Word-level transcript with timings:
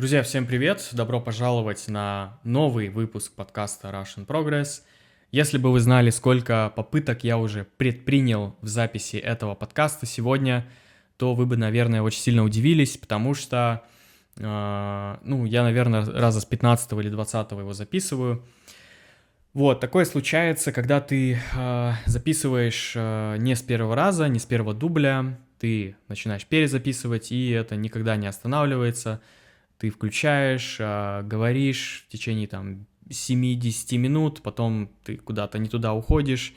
Друзья, 0.00 0.22
всем 0.22 0.46
привет! 0.46 0.88
Добро 0.92 1.20
пожаловать 1.20 1.86
на 1.86 2.38
новый 2.42 2.88
выпуск 2.88 3.34
подкаста 3.34 3.88
Russian 3.88 4.24
Progress. 4.24 4.80
Если 5.30 5.58
бы 5.58 5.70
вы 5.70 5.80
знали, 5.80 6.08
сколько 6.08 6.72
попыток 6.74 7.22
я 7.22 7.36
уже 7.36 7.66
предпринял 7.76 8.56
в 8.62 8.66
записи 8.66 9.16
этого 9.16 9.54
подкаста 9.54 10.06
сегодня, 10.06 10.66
то 11.18 11.34
вы 11.34 11.44
бы, 11.44 11.58
наверное, 11.58 12.00
очень 12.00 12.22
сильно 12.22 12.44
удивились, 12.44 12.96
потому 12.96 13.34
что, 13.34 13.82
э, 14.38 15.16
ну, 15.22 15.44
я, 15.44 15.62
наверное, 15.64 16.06
раза 16.06 16.40
с 16.40 16.46
15 16.46 16.92
или 16.92 17.10
20 17.10 17.50
его 17.50 17.74
записываю. 17.74 18.42
Вот, 19.52 19.80
такое 19.80 20.06
случается, 20.06 20.72
когда 20.72 21.02
ты 21.02 21.38
э, 21.54 21.92
записываешь 22.06 22.94
э, 22.96 23.36
не 23.36 23.54
с 23.54 23.60
первого 23.60 23.94
раза, 23.94 24.28
не 24.28 24.38
с 24.38 24.46
первого 24.46 24.72
дубля, 24.72 25.38
ты 25.58 25.94
начинаешь 26.08 26.46
перезаписывать, 26.46 27.32
и 27.32 27.50
это 27.50 27.76
никогда 27.76 28.16
не 28.16 28.28
останавливается– 28.28 29.20
ты 29.80 29.88
включаешь, 29.88 30.76
а, 30.78 31.22
говоришь 31.22 32.04
в 32.06 32.12
течение 32.12 32.46
там 32.46 32.86
7-10 33.08 33.96
минут, 33.96 34.42
потом 34.42 34.90
ты 35.04 35.16
куда-то 35.16 35.58
не 35.58 35.70
туда 35.70 35.94
уходишь 35.94 36.52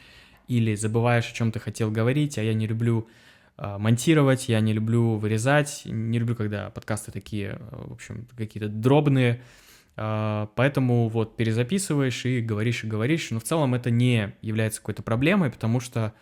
или 0.50 0.76
забываешь, 0.76 1.32
о 1.32 1.34
чем 1.34 1.54
ты 1.54 1.60
хотел 1.60 1.90
говорить, 1.90 2.38
а 2.38 2.44
я 2.44 2.54
не 2.54 2.68
люблю 2.68 3.08
а, 3.56 3.80
монтировать, 3.80 4.50
я 4.50 4.60
не 4.60 4.74
люблю 4.74 5.16
вырезать, 5.16 5.84
не 5.86 6.20
люблю, 6.20 6.36
когда 6.36 6.70
подкасты 6.70 7.14
такие, 7.14 7.62
в 7.72 7.94
общем, 7.94 8.28
какие-то 8.36 8.68
дробные, 8.68 9.42
а, 9.96 10.50
поэтому 10.56 11.08
вот 11.08 11.38
перезаписываешь 11.38 12.26
и 12.26 12.42
говоришь 12.42 12.84
и 12.84 12.88
говоришь, 12.88 13.32
но 13.32 13.40
в 13.40 13.44
целом 13.44 13.74
это 13.74 13.90
не 13.90 14.36
является 14.42 14.82
какой-то 14.82 15.02
проблемой, 15.02 15.50
потому 15.50 15.80
что 15.80 16.14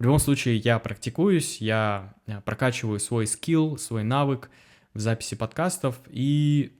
в 0.00 0.02
любом 0.02 0.18
случае 0.18 0.56
я 0.56 0.80
практикуюсь, 0.80 1.60
я 1.60 2.14
прокачиваю 2.44 2.98
свой 2.98 3.28
скилл, 3.28 3.78
свой 3.78 4.02
навык, 4.02 4.50
в 4.94 5.00
записи 5.00 5.36
подкастов, 5.36 6.00
и 6.08 6.72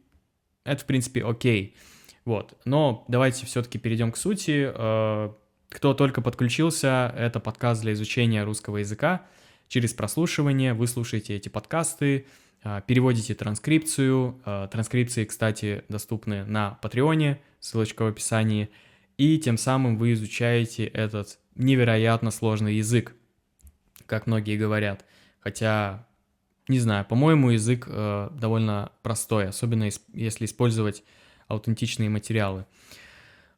это, 0.65 0.83
в 0.83 0.87
принципе, 0.87 1.25
окей. 1.25 1.77
Вот, 2.25 2.59
но 2.67 3.07
давайте 3.09 3.47
все-таки 3.47 3.79
перейдем 3.79 4.13
к 4.13 4.17
сути. 4.19 4.71
Э, 4.75 5.33
кто 5.71 5.95
только 5.95 6.21
подключился, 6.21 7.15
это 7.17 7.41
подкаст 7.41 7.81
для 7.83 7.95
изучения 7.95 8.45
русского 8.45 8.79
языка. 8.79 9.27
Через 9.67 9.95
прослушивание 9.95 10.75
вы 10.75 10.87
слушаете 10.89 11.37
эти 11.37 11.49
подкасты, 11.49 12.27
э, 12.65 12.83
переводите 12.87 13.35
транскрипцию. 13.35 14.41
Э, 14.45 14.69
транскрипции, 14.71 15.25
кстати, 15.25 15.85
доступны 15.89 16.45
на 16.45 16.79
Патреоне, 16.83 17.41
ссылочка 17.61 18.03
в 18.03 18.09
описании. 18.09 18.69
И 19.17 19.39
тем 19.39 19.57
самым 19.57 19.97
вы 19.97 20.13
изучаете 20.13 20.85
этот 20.85 21.39
невероятно 21.55 22.31
сложный 22.31 22.75
язык, 22.75 23.15
как 24.07 24.27
многие 24.27 24.57
говорят. 24.57 25.05
Хотя 25.41 26.08
не 26.69 26.79
знаю, 26.79 27.05
по-моему, 27.05 27.51
язык 27.51 27.87
э, 27.89 28.31
довольно 28.33 28.93
простой, 29.03 29.49
особенно 29.49 29.89
если 30.13 30.45
использовать 30.45 31.03
аутентичные 31.49 32.11
материалы. 32.11 32.67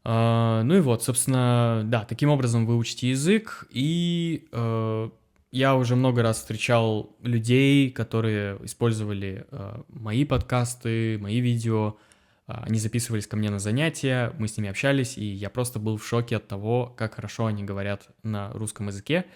Э, 0.04 0.62
ну 0.64 0.76
и 0.76 0.80
вот, 0.80 1.02
собственно, 1.02 1.82
да, 1.84 2.04
таким 2.04 2.30
образом 2.30 2.66
вы 2.66 2.76
учите 2.76 3.10
язык, 3.10 3.66
и 3.70 4.48
э, 4.52 5.10
я 5.52 5.74
уже 5.74 5.96
много 5.96 6.22
раз 6.22 6.38
встречал 6.38 7.16
людей, 7.22 7.90
которые 7.90 8.56
использовали 8.64 9.46
э, 9.50 9.82
мои 9.88 10.24
подкасты, 10.24 11.18
мои 11.18 11.40
видео, 11.40 11.96
э, 12.46 12.52
они 12.62 12.78
записывались 12.78 13.26
ко 13.26 13.36
мне 13.36 13.50
на 13.50 13.58
занятия, 13.58 14.32
мы 14.38 14.46
с 14.46 14.56
ними 14.56 14.70
общались, 14.70 15.18
и 15.18 15.24
я 15.24 15.50
просто 15.50 15.80
был 15.80 15.96
в 15.96 16.06
шоке 16.06 16.36
от 16.36 16.46
того, 16.46 16.94
как 16.96 17.16
хорошо 17.16 17.46
они 17.46 17.64
говорят 17.64 18.08
на 18.22 18.52
русском 18.52 18.86
языке. 18.86 19.26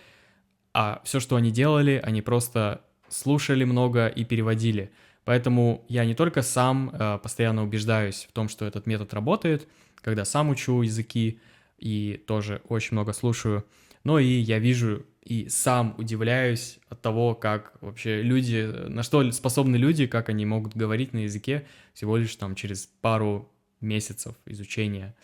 А 0.73 1.01
все, 1.05 1.19
что 1.19 1.37
они 1.37 1.51
делали, 1.51 2.01
они 2.05 2.23
просто 2.23 2.81
слушали 3.15 3.65
много 3.65 4.09
и 4.09 4.25
переводили. 4.25 4.91
Поэтому 5.25 5.85
я 5.89 6.05
не 6.05 6.15
только 6.15 6.43
сам 6.43 6.91
э, 6.93 7.19
постоянно 7.23 7.63
убеждаюсь 7.63 8.27
в 8.29 8.33
том, 8.33 8.49
что 8.49 8.67
этот 8.67 8.87
метод 8.87 9.15
работает, 9.15 9.69
когда 9.97 10.25
сам 10.25 10.51
учу 10.51 10.83
языки 10.83 11.41
и 11.79 12.23
тоже 12.27 12.61
очень 12.69 12.93
много 12.93 13.13
слушаю, 13.13 13.65
но 14.03 14.19
и 14.19 14.27
я 14.27 14.59
вижу 14.59 15.07
и 15.23 15.49
сам 15.49 15.95
удивляюсь 15.97 16.79
от 16.91 17.01
того, 17.01 17.35
как 17.35 17.73
вообще 17.81 18.21
люди, 18.21 18.71
на 18.89 19.03
что 19.03 19.31
способны 19.33 19.77
люди, 19.77 20.07
как 20.07 20.29
они 20.29 20.45
могут 20.45 20.77
говорить 20.77 21.15
на 21.15 21.19
языке 21.19 21.67
всего 21.95 22.19
лишь 22.19 22.37
там 22.37 22.55
через 22.55 22.91
пару 23.01 23.51
месяцев 23.81 24.35
изучения. 24.45 25.15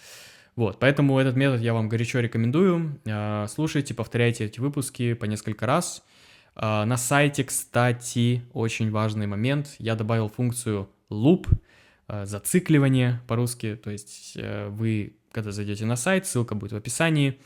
Вот, 0.56 0.78
поэтому 0.78 1.18
этот 1.18 1.36
метод 1.36 1.60
я 1.60 1.74
вам 1.74 1.88
горячо 1.88 2.20
рекомендую. 2.20 3.00
Э, 3.04 3.46
слушайте, 3.50 3.92
повторяйте 3.94 4.44
эти 4.44 4.60
выпуски 4.60 5.12
по 5.14 5.24
несколько 5.24 5.66
раз– 5.66 6.04
на 6.60 6.96
сайте, 6.98 7.44
кстати, 7.44 8.42
очень 8.52 8.90
важный 8.90 9.26
момент. 9.26 9.76
Я 9.78 9.94
добавил 9.94 10.28
функцию 10.28 10.90
loop, 11.10 11.48
а, 12.06 12.26
зацикливание 12.26 13.20
по-русски. 13.28 13.76
То 13.76 13.90
есть 13.90 14.32
э, 14.36 14.68
вы, 14.68 15.16
когда 15.32 15.52
зайдете 15.52 15.86
на 15.86 15.96
сайт, 15.96 16.26
ссылка 16.26 16.54
будет 16.54 16.72
в 16.72 16.76
описании. 16.76 17.40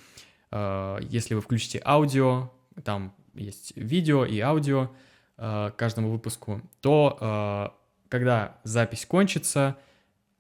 А, 0.51 0.99
если 1.01 1.35
вы 1.35 1.43
включите 1.43 1.83
аудио, 1.85 2.51
там 2.83 3.15
есть 3.35 3.73
видео 3.77 4.25
и 4.25 4.41
аудио 4.41 4.91
каждому 5.37 6.13
выпуску, 6.13 6.63
то 6.81 7.75
когда 8.09 8.59
запись 8.63 9.05
кончится, 9.05 9.77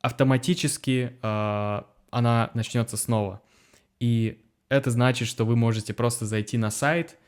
автоматически 0.00 1.16
она 1.20 2.50
начнется 2.54 2.96
снова. 2.96 3.42
И 3.98 4.40
это 4.68 4.92
значит, 4.92 5.26
что 5.26 5.44
вы 5.44 5.56
можете 5.56 5.94
просто 5.94 6.26
зайти 6.26 6.58
на 6.58 6.70
сайт, 6.70 7.16
а, 7.18 7.23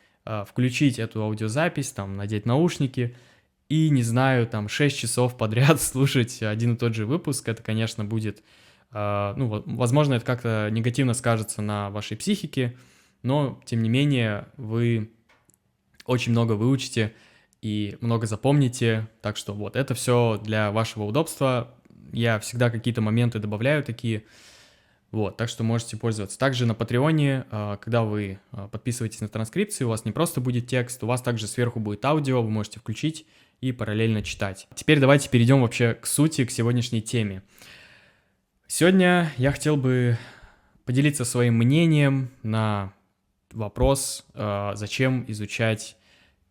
включить 0.49 0.99
эту 0.99 1.23
аудиозапись, 1.23 1.93
там, 1.93 2.17
надеть 2.17 2.47
наушники 2.47 3.17
и, 3.69 3.91
не 3.91 4.03
знаю, 4.03 4.47
там, 4.47 4.69
6 4.69 4.97
часов 4.97 5.37
подряд 5.37 5.81
слушать 5.81 6.43
один 6.43 6.75
и 6.75 6.77
тот 6.77 6.95
же 6.95 7.07
выпуск, 7.07 7.49
это, 7.49 7.63
конечно, 7.63 8.05
будет, 8.05 8.43
а, 8.91 9.35
ну, 9.37 9.63
возможно, 9.67 10.15
это 10.15 10.25
как-то 10.25 10.69
негативно 10.71 11.15
скажется 11.15 11.63
на 11.63 11.91
вашей 11.91 12.17
психике, 12.17 12.77
но, 13.23 13.61
тем 13.65 13.83
не 13.83 13.89
менее, 13.89 14.49
вы 14.57 15.11
очень 16.05 16.33
много 16.33 16.53
выучите 16.53 17.15
и 17.61 17.97
много 18.01 18.27
запомните, 18.27 19.09
так 19.21 19.37
что 19.37 19.53
вот, 19.53 19.75
это 19.75 19.95
все 19.95 20.41
для 20.43 20.71
вашего 20.71 21.05
удобства, 21.05 21.75
я 22.13 22.39
всегда 22.39 22.71
какие-то 22.71 23.01
моменты 23.01 23.41
добавляю 23.41 23.83
такие, 23.83 24.25
вот, 25.17 25.39
так 25.39 25.49
что 25.49 25.65
можете 25.65 25.97
пользоваться. 25.97 26.39
Также 26.39 26.67
на 26.67 26.75
Патреоне, 26.75 27.47
а, 27.51 27.79
когда 27.79 28.03
вы 28.03 28.39
а, 28.53 28.69
подписываетесь 28.69 29.23
на 29.23 29.29
транскрипцию, 29.31 29.87
у 29.87 29.91
вас 29.91 30.05
не 30.05 30.13
просто 30.13 30.43
будет 30.43 30.67
текст, 30.67 31.03
у 31.03 31.07
вас 31.07 31.23
также 31.23 31.47
сверху 31.47 31.81
будет 31.81 32.05
аудио, 32.05 32.43
вы 32.43 32.51
можете 32.51 32.81
включить 32.81 33.27
и 33.63 33.73
параллельно 33.73 34.23
читать. 34.23 34.69
Теперь 34.75 35.01
давайте 35.01 35.31
перейдем 35.31 35.63
вообще 35.63 35.95
к 35.95 36.05
сути, 36.05 36.45
к 36.45 36.51
сегодняшней 36.51 37.01
теме. 37.01 37.43
Сегодня 38.67 39.33
я 39.39 39.53
хотел 39.53 39.79
бы 39.79 40.19
поделиться 40.85 41.25
своим 41.25 41.55
мнением 41.55 42.29
на 42.43 42.93
вопрос, 43.53 44.27
а, 44.35 44.75
зачем 44.75 45.25
изучать 45.29 45.97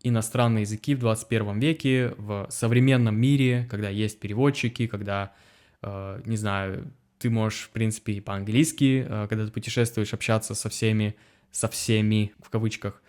иностранные 0.01 0.63
языки 0.63 0.95
в 0.95 0.99
21 0.99 1.59
веке, 1.59 2.15
в 2.17 2.47
современном 2.49 3.15
мире, 3.15 3.67
когда 3.69 3.89
есть 3.89 4.19
переводчики, 4.19 4.85
когда, 4.85 5.33
не 5.81 6.37
знаю, 6.37 6.91
ты 7.19 7.29
можешь, 7.29 7.63
в 7.63 7.69
принципе, 7.69 8.13
и 8.13 8.21
по-английски, 8.21 9.05
э, 9.07 9.27
когда 9.29 9.45
ты 9.45 9.51
путешествуешь, 9.51 10.13
общаться 10.13 10.55
со 10.55 10.69
всеми, 10.69 11.15
со 11.51 11.67
всеми, 11.67 12.33
в 12.41 12.49
кавычках. 12.49 13.01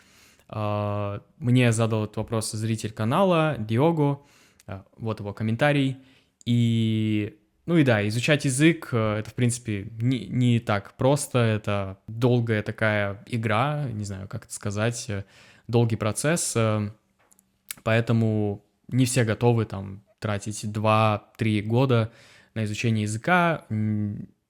А, 0.48 1.22
мне 1.38 1.72
задал 1.72 2.04
этот 2.04 2.16
вопрос 2.16 2.52
зритель 2.52 2.92
канала 2.92 3.56
Диого, 3.58 4.24
э, 4.66 4.82
вот 4.96 5.20
его 5.20 5.32
комментарий. 5.32 5.98
И, 6.44 7.36
ну 7.66 7.76
и 7.76 7.84
да, 7.84 8.06
изучать 8.06 8.44
язык, 8.44 8.90
э, 8.92 9.18
это, 9.18 9.30
в 9.30 9.34
принципе, 9.34 9.88
не, 10.00 10.26
не 10.26 10.60
так 10.60 10.96
просто, 10.96 11.38
это 11.38 11.98
долгая 12.06 12.62
такая 12.62 13.24
игра, 13.26 13.86
не 13.92 14.04
знаю, 14.04 14.28
как 14.28 14.44
это 14.44 14.54
сказать, 14.54 15.08
долгий 15.66 15.96
процесс, 15.96 16.56
поэтому 17.82 18.64
не 18.86 19.04
все 19.04 19.24
готовы 19.24 19.64
там 19.64 20.04
тратить 20.20 20.64
2-3 20.64 21.62
года 21.62 22.12
на 22.56 22.64
изучение 22.64 23.02
языка. 23.02 23.64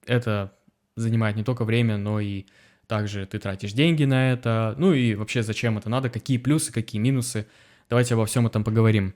Это 0.07 0.53
занимает 0.95 1.35
не 1.35 1.43
только 1.43 1.63
время, 1.63 1.97
но 1.97 2.19
и 2.19 2.45
также 2.87 3.25
ты 3.25 3.37
тратишь 3.37 3.73
деньги 3.73 4.05
на 4.05 4.31
это. 4.31 4.73
Ну 4.77 4.93
и 4.93 5.13
вообще 5.13 5.43
зачем 5.43 5.77
это 5.77 5.89
надо, 5.89 6.09
какие 6.09 6.37
плюсы, 6.37 6.71
какие 6.71 6.99
минусы. 6.99 7.45
Давайте 7.89 8.15
обо 8.15 8.25
всем 8.25 8.47
этом 8.47 8.63
поговорим. 8.63 9.13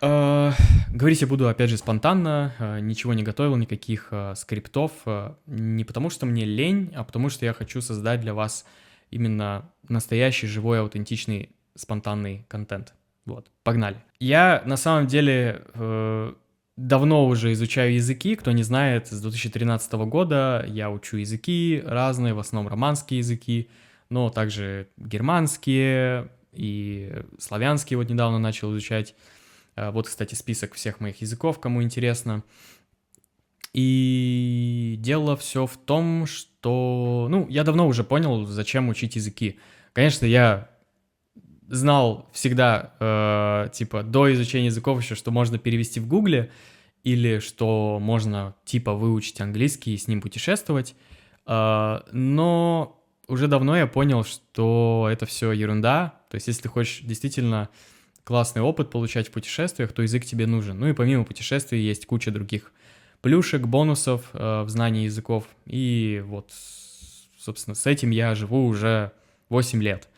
Uh, 0.00 0.52
говорить 0.92 1.22
я 1.22 1.26
буду, 1.26 1.48
опять 1.48 1.70
же, 1.70 1.76
спонтанно, 1.76 2.54
uh, 2.60 2.80
ничего 2.80 3.14
не 3.14 3.24
готовил, 3.24 3.56
никаких 3.56 4.12
uh, 4.12 4.36
скриптов, 4.36 4.92
не 5.46 5.82
потому 5.82 6.08
что 6.08 6.24
мне 6.24 6.44
лень, 6.44 6.92
а 6.94 7.02
потому 7.02 7.30
что 7.30 7.44
я 7.44 7.52
хочу 7.52 7.80
создать 7.80 8.20
для 8.20 8.32
вас 8.32 8.64
именно 9.10 9.72
настоящий, 9.88 10.46
живой, 10.46 10.78
аутентичный, 10.78 11.50
спонтанный 11.74 12.46
контент. 12.46 12.94
Вот, 13.24 13.50
погнали. 13.64 13.96
Я 14.20 14.62
на 14.66 14.76
самом 14.76 15.08
деле 15.08 15.64
давно 16.78 17.26
уже 17.26 17.52
изучаю 17.52 17.94
языки. 17.94 18.36
Кто 18.36 18.52
не 18.52 18.62
знает, 18.62 19.08
с 19.08 19.20
2013 19.20 19.92
года 20.06 20.64
я 20.66 20.90
учу 20.90 21.16
языки 21.16 21.82
разные, 21.84 22.34
в 22.34 22.38
основном 22.38 22.70
романские 22.70 23.18
языки, 23.18 23.68
но 24.08 24.30
также 24.30 24.88
германские 24.96 26.30
и 26.52 27.12
славянские 27.38 27.98
вот 27.98 28.08
недавно 28.08 28.38
начал 28.38 28.70
изучать. 28.72 29.14
Э, 29.74 29.90
вот, 29.90 30.06
кстати, 30.06 30.34
список 30.34 30.74
всех 30.74 31.00
моих 31.00 31.20
языков, 31.20 31.60
кому 31.60 31.82
интересно. 31.82 32.44
И 33.74 34.96
дело 35.00 35.36
все 35.36 35.66
в 35.66 35.76
том, 35.76 36.26
что, 36.26 37.26
ну, 37.28 37.46
я 37.50 37.64
давно 37.64 37.86
уже 37.88 38.04
понял, 38.04 38.46
зачем 38.46 38.88
учить 38.88 39.16
языки. 39.16 39.58
Конечно, 39.92 40.26
я 40.26 40.70
знал 41.68 42.28
всегда, 42.32 42.94
э, 42.98 43.68
типа, 43.72 44.02
до 44.02 44.32
изучения 44.32 44.66
языков 44.66 45.00
еще, 45.00 45.14
что 45.14 45.30
можно 45.30 45.58
перевести 45.58 46.00
в 46.00 46.08
Гугле, 46.08 46.50
или 47.04 47.38
что 47.38 47.98
можно, 48.00 48.54
типа, 48.64 48.94
выучить 48.94 49.40
английский 49.40 49.94
и 49.94 49.98
с 49.98 50.08
ним 50.08 50.20
путешествовать. 50.20 50.94
Э, 51.46 52.00
но 52.12 53.00
уже 53.28 53.46
давно 53.46 53.76
я 53.76 53.86
понял, 53.86 54.24
что 54.24 55.08
это 55.10 55.26
все 55.26 55.52
ерунда. 55.52 56.14
То 56.30 56.36
есть, 56.36 56.48
если 56.48 56.62
ты 56.62 56.68
хочешь 56.68 57.00
действительно 57.02 57.68
классный 58.24 58.60
опыт 58.60 58.90
получать 58.90 59.28
в 59.28 59.30
путешествиях, 59.30 59.92
то 59.92 60.02
язык 60.02 60.24
тебе 60.26 60.46
нужен. 60.46 60.78
Ну 60.78 60.88
и 60.88 60.92
помимо 60.92 61.24
путешествий 61.24 61.80
есть 61.80 62.04
куча 62.04 62.30
других 62.30 62.72
плюшек, 63.22 63.62
бонусов 63.62 64.28
э, 64.32 64.62
в 64.62 64.68
знании 64.68 65.04
языков. 65.04 65.44
И 65.64 66.22
вот, 66.26 66.52
собственно, 67.38 67.74
с 67.74 67.86
этим 67.86 68.10
я 68.10 68.34
живу 68.34 68.66
уже 68.66 69.12
8 69.48 69.82
лет. 69.82 70.08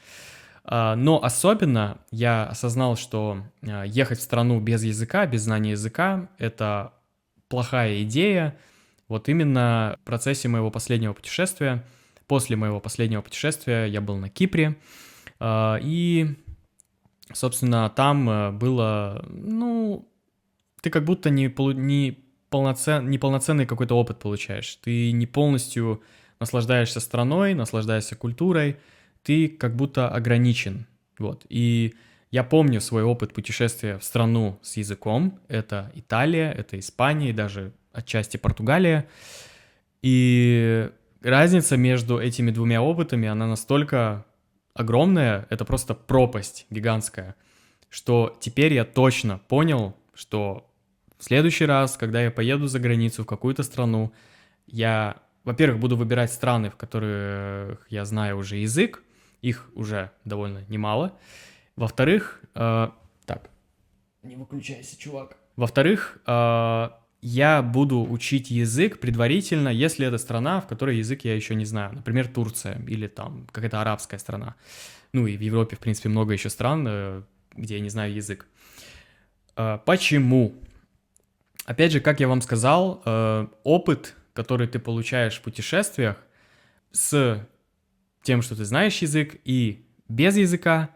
А, 0.72 0.94
но 0.94 1.22
особенно 1.22 1.98
я 2.12 2.44
осознал, 2.44 2.96
что 2.96 3.42
а, 3.62 3.82
ехать 3.82 4.20
в 4.20 4.22
страну 4.22 4.60
без 4.60 4.84
языка, 4.84 5.26
без 5.26 5.42
знания 5.42 5.72
языка— 5.72 6.28
это 6.38 6.94
плохая 7.48 8.04
идея. 8.04 8.56
Вот 9.08 9.28
именно 9.28 9.96
в 10.00 10.04
процессе 10.04 10.46
моего 10.46 10.70
последнего 10.70 11.12
путешествия, 11.12 11.84
после 12.28 12.54
моего 12.54 12.78
последнего 12.78 13.20
путешествия 13.20 13.86
я 13.86 14.00
был 14.00 14.16
на 14.16 14.28
Кипре, 14.28 14.76
а, 15.40 15.80
и, 15.82 16.36
собственно, 17.32 17.90
там 17.90 18.30
э, 18.30 18.50
было, 18.52 19.24
ну, 19.28 20.08
ты 20.82 20.90
как 20.90 21.04
будто 21.04 21.30
не, 21.30 21.52
не, 21.74 22.22
полноцен, 22.48 23.10
неполноценный 23.10 23.66
какой-то 23.66 23.96
опыт 23.96 24.20
получаешь. 24.20 24.76
Ты 24.76 25.10
не 25.10 25.26
полностью 25.26 26.00
наслаждаешься 26.38 27.00
страной, 27.00 27.54
наслаждаешься 27.54 28.14
культурой, 28.14 28.76
ты 29.22 29.48
как 29.48 29.76
будто 29.76 30.08
ограничен. 30.08 30.86
Вот. 31.18 31.44
И 31.48 31.94
я 32.30 32.44
помню 32.44 32.80
свой 32.80 33.02
опыт 33.02 33.32
путешествия 33.34 33.98
в 33.98 34.04
страну 34.04 34.58
с 34.62 34.76
языком. 34.76 35.40
Это 35.48 35.90
Италия, 35.94 36.52
это 36.52 36.78
Испания 36.78 37.30
и 37.30 37.34
даже 37.34 37.72
отчасти 37.92 38.36
Португалия. 38.36 39.08
И 40.02 40.90
разница 41.22 41.76
между 41.76 42.18
этими 42.18 42.50
двумя 42.50 42.82
опытами, 42.82 43.28
она 43.28 43.46
настолько 43.46 44.24
огромная, 44.74 45.46
это 45.50 45.64
просто 45.64 45.94
пропасть 45.94 46.66
гигантская, 46.70 47.34
что 47.88 48.36
теперь 48.40 48.72
я 48.72 48.84
точно 48.84 49.38
понял, 49.38 49.96
что 50.14 50.70
в 51.18 51.24
следующий 51.24 51.66
раз, 51.66 51.96
когда 51.96 52.22
я 52.22 52.30
поеду 52.30 52.66
за 52.66 52.78
границу 52.78 53.24
в 53.24 53.26
какую-то 53.26 53.62
страну, 53.62 54.12
я, 54.66 55.16
во-первых, 55.44 55.80
буду 55.80 55.96
выбирать 55.96 56.32
страны, 56.32 56.70
в 56.70 56.76
которых 56.76 57.86
я 57.90 58.04
знаю 58.04 58.38
уже 58.38 58.56
язык, 58.56 59.02
их 59.42 59.70
уже 59.74 60.10
довольно 60.24 60.64
немало. 60.68 61.18
Во-вторых, 61.76 62.40
э, 62.54 62.88
так, 63.26 63.50
не 64.22 64.36
выключайся, 64.36 64.98
чувак. 64.98 65.36
Во-вторых, 65.56 66.18
э, 66.26 66.90
я 67.22 67.62
буду 67.62 68.02
учить 68.02 68.50
язык 68.50 68.98
предварительно, 68.98 69.68
если 69.68 70.06
это 70.06 70.18
страна, 70.18 70.60
в 70.60 70.66
которой 70.66 70.98
язык 70.98 71.24
я 71.24 71.34
еще 71.34 71.54
не 71.54 71.64
знаю. 71.64 71.94
Например, 71.94 72.28
Турция 72.28 72.80
или 72.86 73.08
там 73.08 73.46
какая-то 73.52 73.80
арабская 73.80 74.18
страна. 74.18 74.56
Ну 75.12 75.26
и 75.26 75.36
в 75.36 75.40
Европе, 75.40 75.76
в 75.76 75.80
принципе, 75.80 76.08
много 76.08 76.32
еще 76.32 76.50
стран, 76.50 76.86
э, 76.88 77.22
где 77.56 77.74
я 77.74 77.80
не 77.80 77.90
знаю 77.90 78.14
язык. 78.14 78.46
Э, 79.56 79.78
почему? 79.84 80.54
Опять 81.66 81.92
же, 81.92 82.00
как 82.00 82.20
я 82.20 82.28
вам 82.28 82.40
сказал, 82.42 83.02
э, 83.04 83.46
опыт, 83.64 84.16
который 84.32 84.66
ты 84.66 84.78
получаешь 84.78 85.38
в 85.38 85.42
путешествиях 85.42 86.16
с 86.92 87.46
тем, 88.22 88.42
что 88.42 88.56
ты 88.56 88.64
знаешь 88.64 88.98
язык, 88.98 89.40
и 89.44 89.86
без 90.08 90.36
языка 90.36 90.90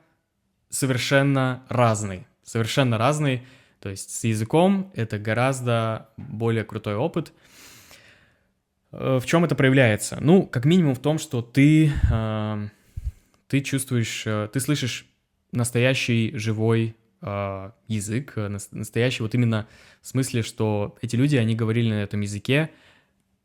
совершенно 0.71 1.65
разный. 1.69 2.27
Совершенно 2.43 2.99
разный. 2.99 3.47
То 3.81 3.89
есть 3.89 4.11
с 4.11 4.25
языком 4.25 4.91
это 4.95 5.19
гораздо 5.19 6.09
более 6.17 6.65
крутой 6.65 6.97
опыт. 6.97 7.33
Э, 8.93 9.19
в 9.21 9.27
чем 9.27 9.45
это 9.45 9.55
проявляется? 9.55 10.19
Ну, 10.21 10.47
как 10.47 10.65
минимум 10.65 10.95
в 10.95 11.01
том, 11.01 11.19
что 11.19 11.43
ты, 11.43 11.93
э, 12.11 12.69
ты 13.49 13.61
чувствуешь, 13.61 14.25
ты 14.53 14.61
слышишь 14.61 15.07
настоящий 15.55 16.37
живой 16.37 16.97
э, 17.23 17.71
язык, 17.89 18.35
э, 18.37 18.49
настоящий 18.49 19.23
вот 19.23 19.35
именно 19.35 19.67
в 20.03 20.07
смысле, 20.07 20.43
что 20.43 20.97
эти 21.01 21.17
люди, 21.17 21.37
они 21.37 21.55
говорили 21.55 21.91
на 21.91 22.03
этом 22.03 22.21
языке 22.21 22.71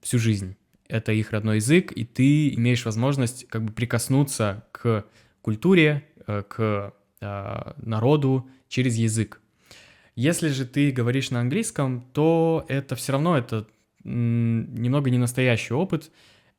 всю 0.02 0.20
жизнь. 0.20 0.58
Это 0.90 1.14
их 1.14 1.32
родной 1.32 1.58
язык, 1.58 1.94
и 1.94 2.04
ты 2.04 2.54
имеешь 2.56 2.84
возможность 2.84 3.48
как 3.48 3.64
бы 3.64 3.72
прикоснуться 3.72 4.66
к 4.72 5.06
культуре, 5.42 6.04
э, 6.28 6.44
к 6.48 6.94
э, 7.22 7.74
народу 7.78 8.50
через 8.68 8.96
язык. 8.96 9.40
Если 10.16 10.50
же 10.50 10.66
ты 10.66 10.92
говоришь 10.92 11.32
на 11.32 11.40
английском, 11.40 12.02
то 12.12 12.66
это 12.68 12.96
все 12.96 13.14
равно 13.14 13.38
это 13.38 13.68
немного 14.04 15.10
не 15.10 15.18
настоящий 15.18 15.74
опыт, 15.74 16.12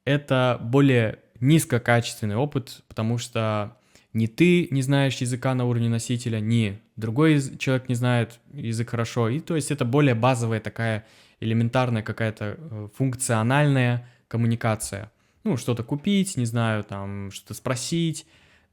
это 0.05 0.59
более 0.63 1.19
низкокачественный 1.41 2.37
опыт, 2.37 2.83
потому 2.89 3.19
что 3.19 3.77
ни 4.13 4.27
ты 4.27 4.69
не 4.71 4.83
знаешь 4.83 5.17
языка 5.17 5.55
на 5.55 5.67
уровне 5.67 5.89
носителя, 5.89 6.41
ни 6.41 6.81
другой 6.97 7.41
человек 7.59 7.89
не 7.89 7.95
знает 7.95 8.41
язык 8.53 8.91
хорошо. 8.91 9.29
И 9.29 9.41
то 9.41 9.57
есть 9.57 9.71
это 9.71 9.85
более 9.85 10.15
базовая 10.15 10.61
такая 10.61 11.07
элементарная 11.41 12.03
какая-то 12.03 12.57
э, 12.59 12.89
функциональная 12.95 14.09
коммуникация. 14.31 15.11
Ну, 15.43 15.57
что-то 15.57 15.83
купить, 15.83 16.37
не 16.37 16.45
знаю, 16.45 16.85
там, 16.85 17.31
что-то 17.33 17.55
спросить, 17.55 18.27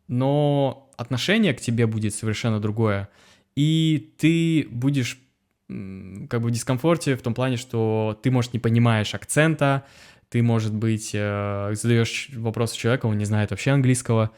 но 0.08 0.90
отношение 0.98 1.54
к 1.54 1.62
тебе 1.62 1.88
будет 1.88 2.14
совершенно 2.14 2.60
другое. 2.60 3.10
И 3.56 4.14
ты 4.18 4.68
будешь 4.70 5.20
как 5.68 6.42
бы 6.42 6.48
в 6.48 6.52
дискомфорте 6.52 7.16
в 7.16 7.22
том 7.22 7.34
плане, 7.34 7.58
что 7.58 8.18
ты, 8.22 8.32
может, 8.32 8.54
не 8.54 8.60
понимаешь 8.60 9.16
акцента, 9.16 9.84
ты, 10.30 10.44
может 10.44 10.74
быть, 10.74 11.12
э, 11.14 11.72
задаешь 11.74 12.30
вопрос 12.34 12.72
человеку, 12.74 13.08
он 13.08 13.18
не 13.18 13.26
знает 13.26 13.52
вообще 13.52 13.72
английского, 13.72 14.32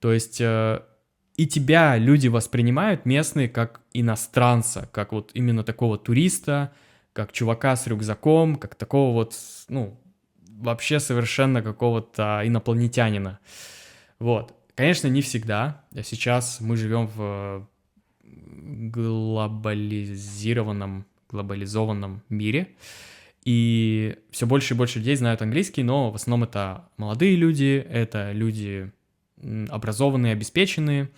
то 0.00 0.12
есть 0.12 0.40
э, 0.40 0.80
и 1.36 1.46
тебя 1.46 1.96
люди 1.98 2.28
воспринимают 2.28 3.06
местные 3.06 3.48
как 3.48 3.80
иностранца, 3.92 4.88
как 4.92 5.12
вот 5.12 5.30
именно 5.34 5.62
такого 5.62 5.98
туриста, 5.98 6.72
как 7.12 7.32
чувака 7.32 7.76
с 7.76 7.86
рюкзаком, 7.86 8.56
как 8.56 8.74
такого 8.74 9.12
вот, 9.12 9.34
ну, 9.68 10.00
вообще 10.62 11.00
совершенно 11.00 11.62
какого-то 11.62 12.42
инопланетянина. 12.44 13.40
Вот. 14.18 14.54
Конечно, 14.74 15.08
не 15.08 15.20
всегда. 15.20 15.84
Сейчас 16.02 16.58
мы 16.60 16.76
живем 16.76 17.06
в 17.06 17.68
глобализированном, 18.24 21.04
глобализованном 21.28 22.22
мире, 22.28 22.68
и 23.44 24.16
все 24.30 24.46
больше 24.46 24.74
и 24.74 24.76
больше 24.76 25.00
людей 25.00 25.16
знают 25.16 25.42
английский, 25.42 25.82
но 25.82 26.10
в 26.10 26.14
основном 26.14 26.44
это 26.48 26.88
молодые 26.96 27.36
люди, 27.36 27.84
это 27.88 28.32
люди 28.32 28.92
образованные, 29.68 30.32
обеспеченные, 30.32 31.10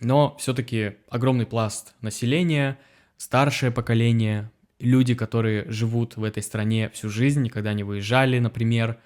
но 0.00 0.36
все-таки 0.38 0.96
огромный 1.08 1.46
пласт 1.46 1.94
населения, 2.00 2.78
старшее 3.16 3.70
поколение, 3.70 4.50
люди, 4.80 5.14
которые 5.14 5.70
живут 5.70 6.16
в 6.16 6.24
этой 6.24 6.42
стране 6.42 6.90
всю 6.90 7.08
жизнь, 7.08 7.42
никогда 7.42 7.72
не 7.72 7.82
выезжали, 7.82 8.38
например, 8.38 8.98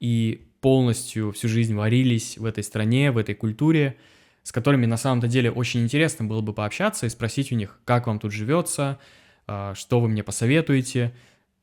и 0.00 0.46
полностью 0.60 1.32
всю 1.32 1.48
жизнь 1.48 1.74
варились 1.74 2.36
в 2.38 2.44
этой 2.44 2.62
стране, 2.62 3.10
в 3.10 3.18
этой 3.18 3.34
культуре, 3.34 3.96
с 4.42 4.52
которыми 4.52 4.86
на 4.86 4.96
самом-то 4.96 5.28
деле 5.28 5.50
очень 5.50 5.82
интересно 5.82 6.24
было 6.24 6.40
бы 6.40 6.52
пообщаться 6.52 7.06
и 7.06 7.10
спросить 7.10 7.52
у 7.52 7.54
них, 7.54 7.78
как 7.84 8.06
вам 8.06 8.18
тут 8.18 8.32
живется, 8.32 8.98
а, 9.46 9.74
что 9.74 10.00
вы 10.00 10.08
мне 10.08 10.22
посоветуете. 10.22 11.14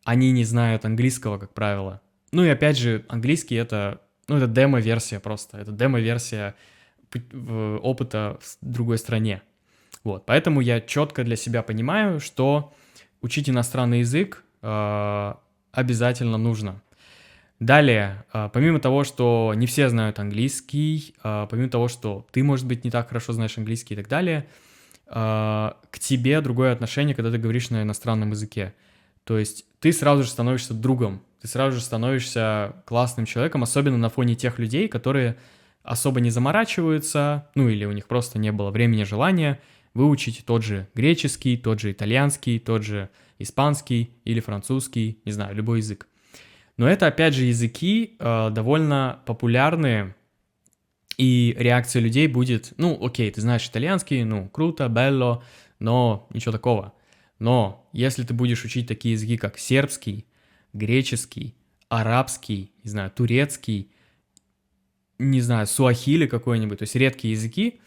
Они 0.03 0.31
не 0.31 0.43
знают 0.43 0.85
английского, 0.85 1.37
как 1.37 1.53
правило. 1.53 2.01
Ну 2.31 2.43
и 2.43 2.49
опять 2.49 2.77
же, 2.77 3.05
английский 3.09 3.55
это 3.55 4.01
ну, 4.27 4.37
это 4.37 4.47
демо-версия 4.47 5.19
просто. 5.19 5.57
Это 5.57 5.71
демо-версия 5.71 6.55
опыта 7.81 8.39
в 8.41 8.57
другой 8.61 8.97
стране. 8.97 9.41
Вот, 10.03 10.25
поэтому 10.25 10.61
я 10.61 10.81
четко 10.81 11.23
для 11.23 11.35
себя 11.35 11.63
понимаю, 11.63 12.19
что 12.19 12.73
учить 13.21 13.49
иностранный 13.49 13.99
язык 13.99 14.43
э, 14.61 15.33
обязательно 15.71 16.37
нужно. 16.37 16.81
Далее, 17.59 18.25
э, 18.33 18.49
помимо 18.53 18.79
того, 18.79 19.03
что 19.03 19.53
не 19.55 19.65
все 19.65 19.89
знают 19.89 20.19
английский, 20.19 21.15
э, 21.23 21.47
помимо 21.49 21.69
того, 21.69 21.87
что 21.87 22.27
ты, 22.31 22.43
может 22.43 22.65
быть, 22.67 22.83
не 22.83 22.91
так 22.91 23.09
хорошо 23.09 23.33
знаешь 23.33 23.57
английский 23.57 23.93
и 23.93 23.97
так 23.97 24.07
далее, 24.07 24.47
к 25.09 25.99
тебе 26.01 26.41
другое 26.41 26.73
отношение, 26.73 27.15
когда 27.15 27.31
ты 27.31 27.37
говоришь 27.37 27.69
на 27.69 27.83
иностранном 27.83 28.31
языке. 28.31 28.73
То 29.23 29.37
есть 29.37 29.63
ты 29.79 29.93
сразу 29.93 30.23
же 30.23 30.29
становишься 30.29 30.73
другом 30.73 31.21
ты 31.41 31.47
сразу 31.47 31.77
же 31.77 31.83
становишься 31.83 32.75
классным 32.85 33.25
человеком, 33.25 33.63
особенно 33.63 33.97
на 33.97 34.09
фоне 34.09 34.35
тех 34.35 34.59
людей, 34.59 34.87
которые 34.87 35.37
особо 35.83 36.19
не 36.19 36.29
заморачиваются, 36.29 37.47
ну 37.55 37.69
или 37.69 37.85
у 37.85 37.91
них 37.91 38.07
просто 38.07 38.39
не 38.39 38.51
было 38.51 38.71
времени, 38.71 39.03
желания 39.03 39.59
выучить 39.97 40.43
тот 40.45 40.63
же 40.63 40.87
греческий, 40.93 41.57
тот 41.57 41.79
же 41.79 41.91
итальянский, 41.91 42.59
тот 42.59 42.83
же 42.83 43.09
испанский 43.39 44.11
или 44.23 44.39
французский, 44.39 45.19
не 45.25 45.31
знаю, 45.31 45.55
любой 45.55 45.79
язык. 45.79 46.07
Но 46.77 46.87
это, 46.87 47.07
опять 47.07 47.33
же, 47.33 47.43
языки 47.45 48.15
э, 48.19 48.49
довольно 48.51 49.19
популярные, 49.25 50.15
и 51.17 51.55
реакция 51.57 51.99
людей 51.99 52.27
будет, 52.27 52.73
ну, 52.77 53.03
окей, 53.03 53.31
ты 53.31 53.41
знаешь 53.41 53.67
итальянский, 53.67 54.23
ну, 54.23 54.47
круто, 54.49 54.87
белло, 54.87 55.43
но 55.79 56.27
ничего 56.31 56.51
такого. 56.51 56.93
Но 57.39 57.89
если 57.91 58.23
ты 58.23 58.35
будешь 58.35 58.63
учить 58.63 58.87
такие 58.87 59.13
языки, 59.13 59.37
как 59.37 59.57
сербский, 59.57 60.27
греческий, 60.73 61.55
арабский, 61.89 62.71
не 62.83 62.89
знаю, 62.91 63.09
турецкий, 63.09 63.91
не 65.17 65.41
знаю, 65.41 65.65
суахили 65.65 66.27
какой-нибудь, 66.27 66.77
то 66.77 66.83
есть 66.83 66.95
редкие 66.95 67.33
языки, 67.33 67.79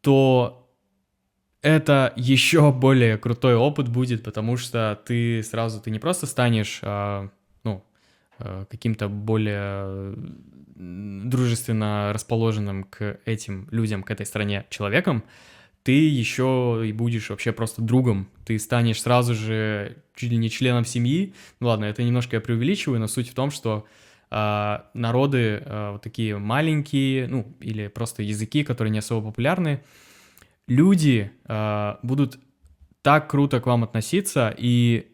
то 0.00 0.63
это 1.64 2.12
еще 2.14 2.70
более 2.72 3.16
крутой 3.16 3.54
опыт 3.54 3.88
будет, 3.88 4.22
потому 4.22 4.58
что 4.58 5.00
ты 5.06 5.42
сразу, 5.42 5.80
ты 5.80 5.90
не 5.90 5.98
просто 5.98 6.26
станешь, 6.26 6.80
а, 6.82 7.30
ну, 7.64 7.82
а, 8.38 8.66
каким-то 8.66 9.08
более 9.08 10.14
дружественно 10.76 12.12
расположенным 12.12 12.84
к 12.84 13.18
этим 13.24 13.66
людям, 13.70 14.02
к 14.02 14.10
этой 14.10 14.26
стране 14.26 14.66
человеком, 14.68 15.24
ты 15.84 15.92
еще 15.92 16.82
и 16.84 16.92
будешь 16.92 17.30
вообще 17.30 17.52
просто 17.52 17.80
другом. 17.80 18.28
Ты 18.44 18.58
станешь 18.58 19.00
сразу 19.00 19.34
же 19.34 19.96
чуть 20.14 20.30
ли 20.30 20.36
не 20.36 20.50
членом 20.50 20.84
семьи. 20.84 21.32
Ну 21.60 21.68
ладно, 21.68 21.86
это 21.86 22.02
немножко 22.02 22.36
я 22.36 22.40
преувеличиваю, 22.42 23.00
но 23.00 23.06
суть 23.06 23.30
в 23.30 23.34
том, 23.34 23.50
что 23.50 23.86
э, 24.30 24.78
народы 24.92 25.62
э, 25.64 25.90
вот 25.92 26.02
такие 26.02 26.36
маленькие, 26.36 27.26
ну 27.26 27.56
или 27.60 27.86
просто 27.86 28.22
языки, 28.22 28.64
которые 28.64 28.90
не 28.90 28.98
особо 28.98 29.28
популярны, 29.28 29.82
люди 30.66 31.30
э, 31.46 31.94
будут 32.02 32.38
так 33.02 33.28
круто 33.28 33.60
к 33.60 33.66
вам 33.66 33.84
относиться, 33.84 34.54
и, 34.56 35.12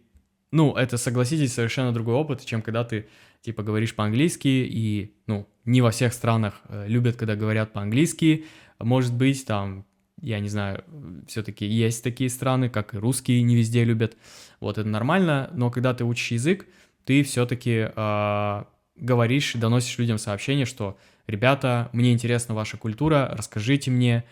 ну, 0.52 0.74
это, 0.74 0.96
согласитесь, 0.96 1.52
совершенно 1.52 1.92
другой 1.92 2.14
опыт, 2.14 2.44
чем 2.44 2.62
когда 2.62 2.84
ты, 2.84 3.08
типа, 3.42 3.62
говоришь 3.62 3.94
по-английски, 3.94 4.48
и, 4.48 5.14
ну, 5.26 5.48
не 5.64 5.82
во 5.82 5.90
всех 5.90 6.12
странах 6.12 6.60
э, 6.68 6.86
любят, 6.86 7.16
когда 7.16 7.34
говорят 7.34 7.72
по-английски, 7.72 8.44
может 8.78 9.12
быть, 9.14 9.44
там, 9.44 9.84
я 10.22 10.38
не 10.38 10.48
знаю, 10.48 10.84
все-таки 11.26 11.66
есть 11.66 12.04
такие 12.04 12.30
страны, 12.30 12.68
как 12.68 12.94
и 12.94 12.98
русские 12.98 13.42
не 13.42 13.56
везде 13.56 13.84
любят, 13.84 14.16
вот, 14.60 14.78
это 14.78 14.88
нормально, 14.88 15.50
но 15.52 15.70
когда 15.70 15.92
ты 15.92 16.04
учишь 16.04 16.30
язык, 16.30 16.66
ты 17.04 17.24
все-таки 17.24 17.90
э, 17.94 18.64
говоришь 18.94 19.54
доносишь 19.54 19.98
людям 19.98 20.18
сообщение, 20.18 20.66
что, 20.66 20.96
ребята, 21.26 21.90
мне 21.92 22.12
интересна 22.12 22.54
ваша 22.54 22.76
культура, 22.76 23.28
расскажите 23.36 23.90
мне, 23.90 24.24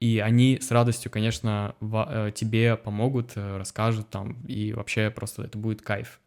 и 0.00 0.20
они 0.20 0.58
с 0.60 0.70
радостью, 0.70 1.10
конечно, 1.10 1.74
э, 1.80 2.32
тебе 2.34 2.76
помогут, 2.76 3.32
э, 3.34 3.56
расскажут 3.56 4.08
там, 4.10 4.36
и 4.46 4.72
вообще 4.72 5.10
просто 5.10 5.44
это 5.44 5.58
будет 5.58 5.82
кайф. 5.82 6.20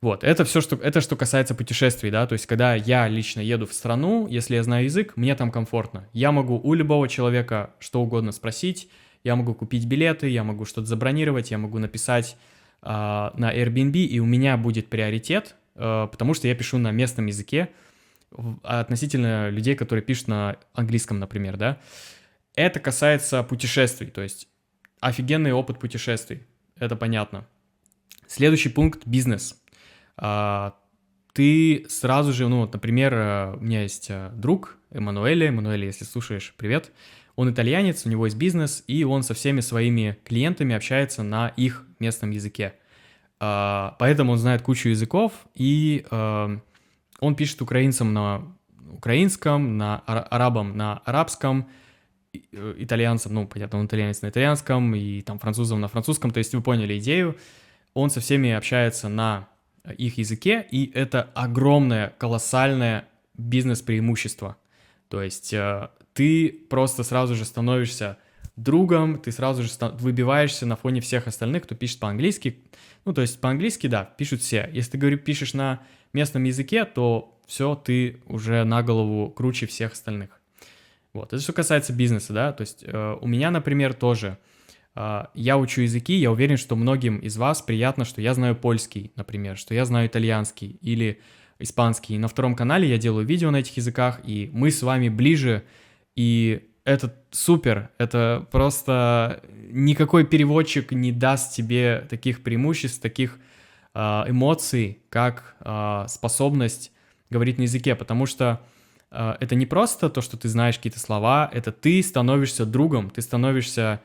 Вот, 0.00 0.24
это 0.24 0.44
все, 0.44 0.60
что, 0.60 0.74
это 0.74 1.00
что 1.00 1.14
касается 1.14 1.54
путешествий, 1.54 2.10
да, 2.10 2.26
то 2.26 2.32
есть 2.32 2.46
когда 2.46 2.74
я 2.74 3.06
лично 3.06 3.40
еду 3.40 3.66
в 3.66 3.72
страну, 3.72 4.26
если 4.26 4.56
я 4.56 4.64
знаю 4.64 4.86
язык, 4.86 5.12
мне 5.16 5.36
там 5.36 5.52
комфортно. 5.52 6.08
Я 6.12 6.32
могу 6.32 6.60
у 6.60 6.74
любого 6.74 7.08
человека 7.08 7.70
что 7.78 8.02
угодно 8.02 8.32
спросить, 8.32 8.88
я 9.22 9.36
могу 9.36 9.54
купить 9.54 9.86
билеты, 9.86 10.28
я 10.28 10.42
могу 10.42 10.64
что-то 10.64 10.88
забронировать, 10.88 11.52
я 11.52 11.58
могу 11.58 11.78
написать 11.78 12.36
э, 12.82 12.88
на 12.88 13.54
Airbnb, 13.54 13.92
и 13.92 14.18
у 14.18 14.26
меня 14.26 14.56
будет 14.56 14.88
приоритет, 14.88 15.54
э, 15.76 16.08
потому 16.10 16.34
что 16.34 16.48
я 16.48 16.56
пишу 16.56 16.78
на 16.78 16.90
местном 16.90 17.26
языке 17.26 17.68
относительно 18.62 19.50
людей, 19.50 19.76
которые 19.76 20.02
пишут 20.02 20.26
на 20.26 20.56
английском, 20.74 21.20
например, 21.20 21.56
да. 21.56 21.78
Это 22.54 22.80
касается 22.80 23.42
путешествий, 23.42 24.08
то 24.08 24.20
есть 24.22 24.48
офигенный 25.00 25.52
опыт 25.52 25.78
путешествий, 25.78 26.46
это 26.78 26.96
понятно. 26.96 27.46
Следующий 28.26 28.68
пункт– 28.68 29.02
бизнес. 29.06 29.60
А, 30.16 30.74
ты 31.32 31.86
сразу 31.88 32.32
же, 32.32 32.48
ну 32.48 32.60
вот, 32.60 32.72
например, 32.72 33.14
э, 33.14 33.56
у 33.56 33.60
меня 33.60 33.82
есть 33.82 34.08
э, 34.10 34.30
друг 34.34 34.76
Эммануэле, 34.90 35.48
Эммануэле, 35.48 35.86
если 35.86 36.04
слушаешь, 36.04 36.54
привет. 36.56 36.92
Он 37.36 37.50
итальянец, 37.50 38.04
у 38.04 38.10
него 38.10 38.26
есть 38.26 38.36
бизнес, 38.36 38.84
и 38.86 39.04
он 39.04 39.22
со 39.22 39.32
всеми 39.32 39.60
своими 39.60 40.18
клиентами 40.24 40.74
общается 40.74 41.22
на 41.22 41.48
их 41.48 41.86
местном 41.98 42.30
языке. 42.30 42.74
А, 43.40 43.96
поэтому 43.98 44.32
он 44.32 44.38
знает 44.38 44.62
кучу 44.62 44.90
языков, 44.90 45.32
и 45.54 46.04
э, 46.10 46.58
он 47.20 47.34
пишет 47.34 47.62
украинцам 47.62 48.12
на 48.12 48.44
украинском, 48.90 49.78
на 49.78 50.00
арабам 50.00 50.76
на 50.76 50.98
арабском, 50.98 51.68
итальянцам, 52.52 53.34
ну, 53.34 53.46
понятно, 53.46 53.78
он 53.78 53.86
итальянец 53.86 54.22
на 54.22 54.28
итальянском, 54.28 54.94
и 54.94 55.20
там 55.22 55.38
французам 55.38 55.80
на 55.80 55.88
французском, 55.88 56.30
то 56.30 56.38
есть 56.38 56.54
вы 56.54 56.62
поняли 56.62 56.98
идею, 56.98 57.36
он 57.94 58.10
со 58.10 58.20
всеми 58.20 58.50
общается 58.50 59.08
на 59.08 59.48
их 59.98 60.18
языке, 60.18 60.66
и 60.70 60.90
это 60.94 61.30
огромное, 61.34 62.14
колоссальное 62.18 63.08
бизнес-преимущество. 63.34 64.56
То 65.08 65.22
есть 65.22 65.52
э, 65.52 65.88
ты 66.14 66.48
просто 66.70 67.02
сразу 67.02 67.34
же 67.34 67.44
становишься 67.44 68.18
другом, 68.56 69.18
ты 69.18 69.32
сразу 69.32 69.62
же 69.62 69.70
выбиваешься 69.98 70.66
на 70.66 70.76
фоне 70.76 71.00
всех 71.00 71.26
остальных, 71.26 71.64
кто 71.64 71.74
пишет 71.74 71.98
по-английски. 72.00 72.58
Ну, 73.04 73.12
то 73.12 73.22
есть 73.22 73.40
по-английски, 73.40 73.88
да, 73.88 74.04
пишут 74.04 74.42
все. 74.42 74.70
Если 74.72 74.92
ты 74.92 74.98
говоришь, 74.98 75.20
пишешь 75.20 75.54
на 75.54 75.80
местном 76.12 76.44
языке, 76.44 76.84
то 76.84 77.38
все, 77.46 77.74
ты 77.74 78.22
уже 78.26 78.64
на 78.64 78.82
голову 78.82 79.30
круче 79.30 79.66
всех 79.66 79.92
остальных. 79.92 80.41
Вот, 81.12 81.32
это 81.32 81.42
что 81.42 81.52
касается 81.52 81.92
бизнеса, 81.92 82.32
да, 82.32 82.52
то 82.52 82.62
есть 82.62 82.84
э, 82.86 83.16
у 83.20 83.26
меня, 83.26 83.50
например, 83.50 83.92
тоже, 83.92 84.38
э, 84.94 85.24
я 85.34 85.58
учу 85.58 85.82
языки, 85.82 86.14
я 86.14 86.30
уверен, 86.32 86.56
что 86.56 86.74
многим 86.74 87.18
из 87.18 87.36
вас 87.36 87.60
приятно, 87.60 88.06
что 88.06 88.22
я 88.22 88.32
знаю 88.32 88.56
польский, 88.56 89.12
например, 89.16 89.58
что 89.58 89.74
я 89.74 89.84
знаю 89.84 90.06
итальянский 90.06 90.78
или 90.80 91.20
испанский. 91.58 92.14
И 92.14 92.18
на 92.18 92.28
втором 92.28 92.54
канале 92.54 92.88
я 92.88 92.96
делаю 92.96 93.26
видео 93.26 93.50
на 93.50 93.56
этих 93.56 93.76
языках, 93.76 94.20
и 94.24 94.50
мы 94.54 94.70
с 94.70 94.82
вами 94.82 95.10
ближе, 95.10 95.64
и 96.16 96.68
это 96.84 97.14
супер, 97.30 97.90
это 97.98 98.46
просто 98.50 99.42
никакой 99.70 100.24
переводчик 100.24 100.92
не 100.92 101.12
даст 101.12 101.54
тебе 101.54 102.06
таких 102.08 102.42
преимуществ, 102.42 103.02
таких 103.02 103.38
э, 103.94 104.00
эмоций, 104.00 105.02
как 105.10 105.56
э, 105.60 106.06
способность 106.08 106.90
говорить 107.28 107.58
на 107.58 107.62
языке, 107.62 107.94
потому 107.94 108.24
что 108.24 108.62
это 109.40 109.54
не 109.54 109.66
просто 109.66 110.08
то, 110.08 110.20
что 110.20 110.36
ты 110.36 110.48
знаешь 110.48 110.76
какие-то 110.76 111.00
слова, 111.00 111.50
это 111.52 111.70
ты 111.70 112.02
становишься 112.02 112.64
другом, 112.64 113.10
ты 113.10 113.20
становишься 113.20 114.00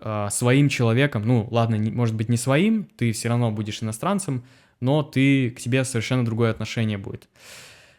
э, 0.00 0.28
своим 0.30 0.68
человеком. 0.68 1.22
Ну, 1.26 1.48
ладно, 1.50 1.74
не, 1.74 1.90
может 1.90 2.14
быть, 2.14 2.28
не 2.28 2.36
своим, 2.36 2.84
ты 2.84 3.12
все 3.12 3.28
равно 3.28 3.50
будешь 3.50 3.82
иностранцем, 3.82 4.44
но 4.80 5.02
ты 5.02 5.50
к 5.50 5.60
тебе 5.60 5.84
совершенно 5.84 6.24
другое 6.24 6.50
отношение 6.50 6.98
будет. 6.98 7.28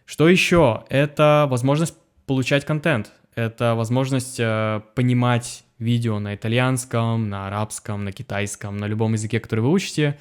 Что 0.06 0.30
еще? 0.30 0.86
Это 0.90 1.48
возможность 1.50 1.98
получать 2.26 2.64
контент, 2.64 3.12
это 3.36 3.76
возможность 3.76 4.40
э, 4.40 4.82
понимать 4.96 5.66
видео 5.78 6.20
на 6.20 6.36
итальянском, 6.36 7.28
на 7.30 7.48
арабском, 7.48 8.06
на 8.06 8.12
китайском, 8.12 8.78
на 8.78 8.86
любом 8.86 9.14
языке, 9.14 9.40
который 9.40 9.60
вы 9.60 9.72
учите. 9.72 10.18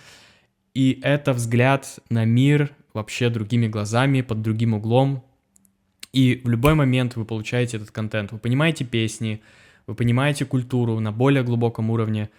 И 0.75 0.99
это 1.03 1.33
взгляд 1.33 2.01
на 2.11 2.25
мир 2.25 2.71
вообще 2.93 3.29
другими 3.29 3.69
глазами, 3.69 4.23
под 4.23 4.43
другим 4.43 4.75
углом, 4.75 5.25
и 6.15 6.41
в 6.45 6.49
любой 6.49 6.75
момент 6.75 7.17
вы 7.17 7.25
получаете 7.25 7.77
этот 7.79 7.91
контент. 7.91 8.31
Вы 8.31 8.39
понимаете 8.39 8.85
песни, 8.85 9.43
вы 9.87 9.95
понимаете 9.97 10.45
культуру 10.45 11.01
на 11.01 11.11
более 11.11 11.43
глубоком 11.43 11.91
уровне. 11.91 12.31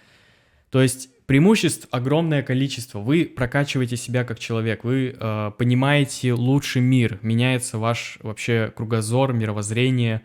То 0.69 0.81
есть 0.81 1.09
преимуществ 1.25 1.87
огромное 1.91 2.41
количество. 2.41 2.99
Вы 2.99 3.25
прокачиваете 3.25 3.97
себя 3.97 4.23
как 4.23 4.39
человек, 4.39 4.83
вы 4.85 5.15
э, 5.19 5.51
понимаете 5.57 6.33
лучший 6.33 6.81
мир, 6.81 7.19
меняется 7.21 7.77
ваш 7.77 8.17
вообще 8.21 8.71
кругозор, 8.73 9.33
мировоззрение. 9.33 10.21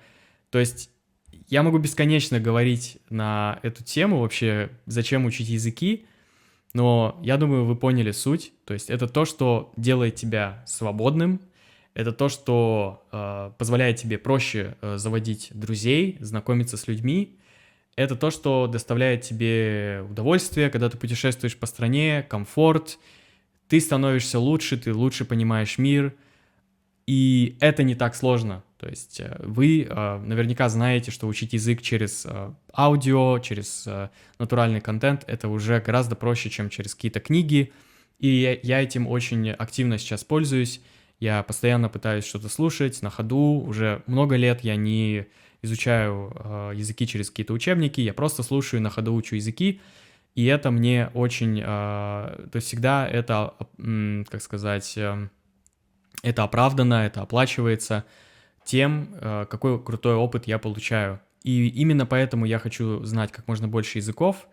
То 0.50 0.60
есть 0.60 0.90
я 1.48 1.64
могу 1.64 1.78
бесконечно 1.78 2.38
говорить 2.38 2.98
на 3.10 3.58
эту 3.62 3.82
тему 3.82 4.20
вообще, 4.20 4.70
зачем 4.86 5.24
учить 5.24 5.48
языки, 5.48 6.06
но 6.72 7.18
я 7.24 7.36
думаю, 7.36 7.64
вы 7.64 7.74
поняли 7.74 8.12
суть. 8.12 8.52
То 8.64 8.74
есть 8.74 8.90
это 8.90 9.08
то, 9.08 9.24
что 9.24 9.72
делает 9.76 10.14
тебя 10.14 10.62
свободным, 10.66 11.40
это 11.94 12.12
то, 12.12 12.28
что 12.28 13.04
э, 13.10 13.52
позволяет 13.58 13.96
тебе 13.96 14.18
проще 14.18 14.76
э, 14.80 14.96
заводить 14.96 15.48
друзей, 15.52 16.16
знакомиться 16.20 16.76
с 16.76 16.86
людьми. 16.86 17.36
Это 17.96 18.14
то, 18.14 18.30
что 18.30 18.66
доставляет 18.66 19.22
тебе 19.22 20.04
удовольствие, 20.08 20.70
когда 20.70 20.88
ты 20.88 20.96
путешествуешь 20.96 21.56
по 21.56 21.66
стране, 21.66 22.24
комфорт. 22.28 22.98
Ты 23.68 23.80
становишься 23.80 24.38
лучше, 24.38 24.76
ты 24.76 24.94
лучше 24.94 25.24
понимаешь 25.24 25.78
мир. 25.78 26.14
И 27.06 27.56
это 27.60 27.82
не 27.82 27.96
так 27.96 28.14
сложно. 28.14 28.62
То 28.78 28.88
есть 28.88 29.18
э, 29.18 29.36
вы 29.40 29.82
э, 29.82 30.18
наверняка 30.18 30.68
знаете, 30.68 31.10
что 31.10 31.26
учить 31.26 31.54
язык 31.54 31.82
через 31.82 32.24
э, 32.24 32.52
аудио, 32.72 33.40
через 33.40 33.84
э, 33.86 34.10
натуральный 34.38 34.80
контент, 34.80 35.24
это 35.26 35.48
уже 35.48 35.80
гораздо 35.80 36.14
проще, 36.14 36.50
чем 36.50 36.70
через 36.70 36.94
какие-то 36.94 37.18
книги. 37.18 37.72
И 38.20 38.28
я, 38.28 38.58
я 38.62 38.82
этим 38.82 39.08
очень 39.08 39.50
активно 39.50 39.98
сейчас 39.98 40.22
пользуюсь. 40.22 40.80
Я 41.20 41.42
постоянно 41.42 41.88
пытаюсь 41.88 42.24
что-то 42.24 42.48
слушать 42.48 43.00
на 43.02 43.10
ходу. 43.10 43.62
Уже 43.64 44.02
много 44.06 44.36
лет 44.36 44.62
я 44.62 44.74
не, 44.74 45.26
изучаю 45.62 46.32
э, 46.34 46.72
языки 46.74 47.06
через 47.06 47.30
какие-то 47.30 47.52
учебники, 47.52 48.00
я 48.00 48.14
просто 48.14 48.42
слушаю, 48.42 48.82
на 48.82 48.90
ходу 48.90 49.14
учу 49.14 49.36
языки, 49.36 49.80
и 50.34 50.46
это 50.46 50.70
мне 50.70 51.10
очень, 51.14 51.60
э, 51.60 51.62
то 51.62 52.52
есть 52.54 52.68
всегда 52.68 53.06
это, 53.06 53.54
э, 53.78 54.24
как 54.28 54.42
сказать, 54.42 54.96
э, 54.96 55.28
это 56.22 56.42
оправдано, 56.42 57.06
это 57.06 57.22
оплачивается 57.22 58.04
тем, 58.64 59.08
э, 59.20 59.46
какой 59.50 59.82
крутой 59.82 60.14
опыт 60.14 60.46
я 60.46 60.58
получаю. 60.58 61.20
И 61.42 61.68
именно 61.68 62.06
поэтому 62.06 62.44
я 62.44 62.58
хочу 62.58 63.02
знать 63.04 63.32
как 63.32 63.48
можно 63.48 63.66
больше 63.66 63.98
языков. 63.98 64.46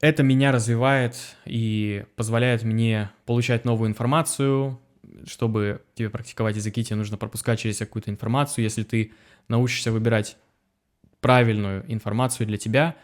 Это 0.00 0.22
меня 0.22 0.52
развивает 0.52 1.16
и 1.46 2.04
позволяет 2.16 2.62
мне 2.62 3.10
получать 3.24 3.64
новую 3.64 3.88
информацию. 3.88 4.78
Чтобы 5.26 5.82
тебе 5.94 6.10
практиковать 6.10 6.56
языки, 6.56 6.84
тебе 6.84 6.96
нужно 6.96 7.16
пропускать 7.16 7.60
через 7.60 7.78
какую-то 7.78 8.10
информацию. 8.10 8.64
Если 8.64 8.82
ты 8.82 9.12
научишься 9.48 9.92
выбирать 9.92 10.36
правильную 11.20 11.84
информацию 11.92 12.46
для 12.46 12.56
тебя, 12.56 12.96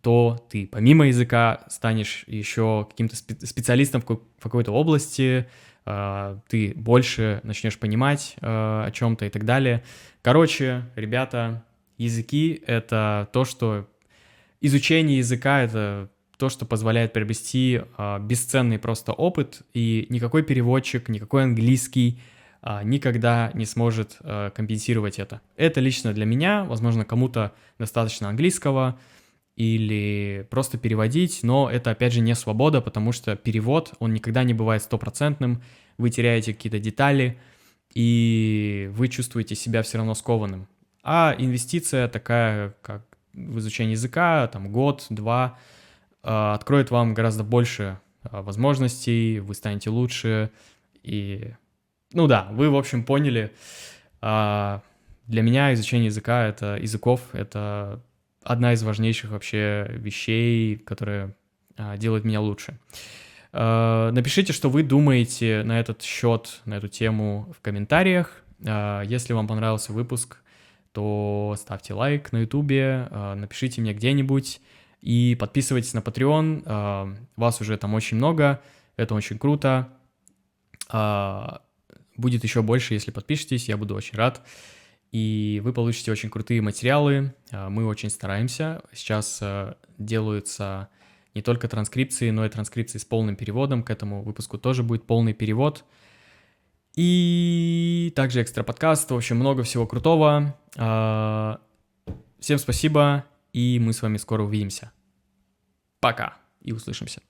то 0.00 0.44
ты 0.50 0.66
помимо 0.66 1.06
языка 1.06 1.64
станешь 1.68 2.24
еще 2.26 2.86
каким-то 2.90 3.16
специалистом 3.16 4.02
в 4.02 4.42
какой-то 4.42 4.72
области, 4.72 5.46
а, 5.84 6.38
ты 6.48 6.72
больше 6.76 7.40
начнешь 7.42 7.78
понимать 7.78 8.36
а, 8.40 8.84
о 8.86 8.90
чем-то 8.90 9.26
и 9.26 9.30
так 9.30 9.44
далее. 9.44 9.82
Короче, 10.22 10.84
ребята, 10.96 11.64
языки— 11.98 12.62
это 12.66 13.28
то, 13.32 13.44
что... 13.44 13.88
Изучение 14.64 15.18
языка— 15.18 15.60
это 15.64 16.08
то, 16.42 16.48
что 16.48 16.66
позволяет 16.66 17.12
приобрести 17.12 17.82
э, 17.96 18.18
бесценный 18.18 18.80
просто 18.80 19.12
опыт, 19.12 19.62
и 19.74 20.06
никакой 20.08 20.42
переводчик, 20.42 21.08
никакой 21.08 21.44
английский 21.44 22.18
э, 22.62 22.80
никогда 22.82 23.52
не 23.54 23.64
сможет 23.64 24.16
э, 24.18 24.50
компенсировать 24.52 25.20
это. 25.20 25.40
Это 25.56 25.78
лично 25.78 26.12
для 26.12 26.24
меня, 26.24 26.64
возможно, 26.64 27.04
кому-то 27.04 27.52
достаточно 27.78 28.28
английского 28.28 28.98
или 29.54 30.44
просто 30.50 30.78
переводить, 30.78 31.44
но 31.44 31.70
это, 31.70 31.92
опять 31.92 32.12
же, 32.12 32.18
не 32.18 32.34
свобода, 32.34 32.80
потому 32.80 33.12
что 33.12 33.36
перевод, 33.36 33.92
он 34.00 34.12
никогда 34.12 34.42
не 34.42 34.52
бывает 34.52 34.82
стопроцентным, 34.82 35.62
вы 35.96 36.10
теряете 36.10 36.54
какие-то 36.54 36.80
детали, 36.80 37.38
и 37.94 38.90
вы 38.94 39.06
чувствуете 39.06 39.54
себя 39.54 39.84
все 39.84 39.98
равно 39.98 40.16
скованным. 40.16 40.66
А 41.04 41.36
инвестиция 41.38 42.08
такая, 42.08 42.74
как 42.82 43.04
в 43.32 43.58
изучение 43.60 43.92
языка, 43.92 44.48
там 44.48 44.72
год, 44.72 45.06
два, 45.08 45.44
а, 45.44 45.58
откроет 46.22 46.90
вам 46.90 47.14
гораздо 47.14 47.44
больше 47.44 47.98
а, 48.22 48.42
возможностей, 48.42 49.40
вы 49.40 49.54
станете 49.54 49.90
лучше, 49.90 50.50
и, 51.02 51.52
ну 52.12 52.26
да, 52.26 52.48
вы, 52.52 52.70
в 52.70 52.76
общем, 52.76 53.04
поняли, 53.04 53.52
а, 54.20 54.82
для 55.26 55.42
меня 55.42 55.72
изучение 55.74 56.06
языка, 56.06 56.46
это 56.46 56.76
языков, 56.80 57.20
это 57.32 58.02
одна 58.42 58.72
из 58.72 58.82
важнейших 58.82 59.30
вообще 59.30 59.86
вещей, 59.90 60.76
которые 60.76 61.34
делают 61.96 62.24
меня 62.24 62.40
лучше. 62.40 62.78
Напишите, 63.52 64.52
что 64.52 64.68
вы 64.68 64.82
думаете 64.82 65.62
на 65.62 65.78
этот 65.78 66.02
счет, 66.02 66.60
на 66.64 66.74
эту 66.74 66.88
тему 66.88 67.54
в 67.56 67.62
комментариях. 67.62 68.42
Если 68.58 69.32
вам 69.32 69.46
понравился 69.46 69.92
выпуск, 69.92 70.38
то 70.92 71.54
ставьте 71.58 71.94
лайк 71.94 72.32
на 72.32 72.38
ютубе, 72.38 73.08
а, 73.10 73.34
напишите 73.34 73.80
мне 73.80 73.94
где-нибудь 73.94 74.60
и 75.02 75.36
подписывайтесь 75.38 75.92
на 75.92 75.98
Patreon. 75.98 76.62
А, 76.64 77.14
вас 77.36 77.60
уже 77.60 77.76
там 77.76 77.92
очень 77.92 78.16
много, 78.16 78.62
это 78.96 79.14
очень 79.14 79.38
круто. 79.38 79.88
А, 80.88 81.60
будет 82.16 82.42
еще 82.42 82.62
больше, 82.62 82.94
если 82.94 83.10
подпишетесь, 83.10 83.68
я 83.68 83.76
буду 83.76 83.94
очень 83.94 84.16
рад. 84.16 84.42
И 85.10 85.60
вы 85.62 85.74
получите 85.74 86.10
очень 86.10 86.30
крутые 86.30 86.62
материалы. 86.62 87.34
Мы 87.50 87.84
очень 87.84 88.08
стараемся. 88.08 88.80
Сейчас 88.94 89.42
делаются 89.98 90.88
не 91.34 91.42
только 91.42 91.68
транскрипции, 91.68 92.30
но 92.30 92.46
и 92.46 92.48
транскрипции 92.48 92.98
с 92.98 93.04
полным 93.04 93.36
переводом. 93.36 93.82
К 93.82 93.90
этому 93.90 94.22
выпуску 94.22 94.56
тоже 94.56 94.82
будет 94.82 95.06
полный 95.06 95.34
перевод. 95.34 95.84
И 96.94 98.12
также 98.14 98.42
экстра 98.42 98.62
подкаст, 98.62 99.10
в 99.10 99.14
общем, 99.16 99.36
много 99.36 99.62
всего 99.62 99.86
крутого. 99.86 100.58
А, 100.76 101.60
всем 102.38 102.58
спасибо, 102.58 103.24
и 103.52 103.78
мы 103.78 103.92
с 103.92 104.02
вами 104.02 104.16
скоро 104.16 104.42
увидимся. 104.42 104.92
Пока 106.00 106.36
и 106.60 106.72
услышимся. 106.72 107.22